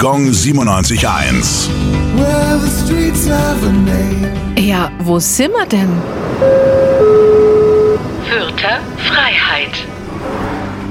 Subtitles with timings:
[0.00, 1.68] Gong 97.1.
[2.16, 4.30] Well, the streets have a name.
[4.56, 5.90] Ja, wo sind wir denn?
[8.30, 9.87] Fürther Freiheit.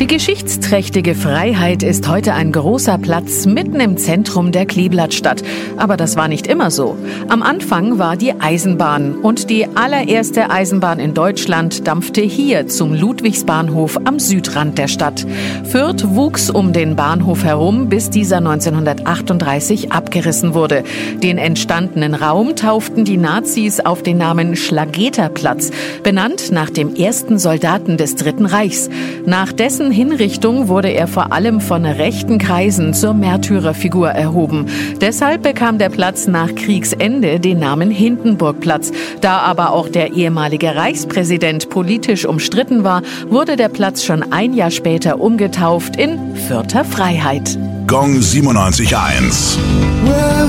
[0.00, 5.44] Die geschichtsträchtige Freiheit ist heute ein großer Platz mitten im Zentrum der Kleeblattstadt.
[5.76, 6.98] Aber das war nicht immer so.
[7.28, 14.00] Am Anfang war die Eisenbahn und die allererste Eisenbahn in Deutschland dampfte hier zum Ludwigsbahnhof
[14.04, 15.24] am Südrand der Stadt.
[15.62, 20.82] Fürth wuchs um den Bahnhof herum, bis dieser 1938 abgerissen wurde.
[21.22, 25.70] Den entstandenen Raum tauften die Nazis auf den Namen Schlageterplatz,
[26.02, 28.90] benannt nach dem ersten Soldaten des Dritten Reichs.
[29.24, 34.66] Nach dessen Hinrichtung wurde er vor allem von rechten Kreisen zur Märtyrerfigur erhoben.
[35.00, 38.92] Deshalb bekam der Platz nach Kriegsende den Namen Hindenburgplatz.
[39.20, 44.70] Da aber auch der ehemalige Reichspräsident politisch umstritten war, wurde der Platz schon ein Jahr
[44.70, 47.58] später umgetauft in Fürther Freiheit.
[47.86, 49.58] Gong 97.1.
[50.04, 50.48] Well,